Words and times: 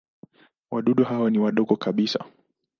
Wadudu 0.71 1.03
hawa 1.03 1.29
ni 1.29 1.39
wadogo 1.39 1.75
kabisa. 1.75 2.25